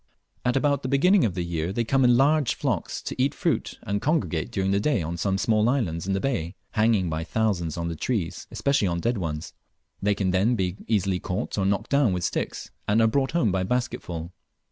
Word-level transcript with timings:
At 0.43 0.55
about 0.55 0.81
the 0.81 0.87
beginning 0.89 1.25
of 1.25 1.35
the 1.35 1.43
year 1.45 1.71
they 1.71 1.83
come 1.83 2.03
in 2.03 2.17
large 2.17 2.55
flocks 2.55 3.03
to 3.03 3.21
eat 3.21 3.35
fruit, 3.35 3.77
and 3.83 4.01
congregate 4.01 4.49
during 4.51 4.71
the 4.71 4.79
day 4.79 5.03
on 5.03 5.15
some 5.15 5.37
small 5.37 5.69
islands 5.69 6.07
in 6.07 6.13
the 6.13 6.19
bay, 6.19 6.55
hanging 6.71 7.07
by 7.07 7.23
thousands 7.23 7.77
on 7.77 7.87
the 7.87 7.95
trees, 7.95 8.47
especially 8.49 8.87
on 8.87 8.99
dead 8.99 9.19
ones. 9.19 9.53
They 10.01 10.15
can 10.15 10.31
then 10.31 10.55
be 10.55 10.77
easily 10.87 11.19
caught 11.19 11.55
or 11.55 11.67
knocked 11.67 11.91
down 11.91 12.13
with 12.13 12.23
sticks, 12.23 12.71
and 12.87 12.99
are 12.99 13.05
brought 13.05 13.33
home 13.33 13.51
by 13.51 13.63
basketsfull. 13.63 14.31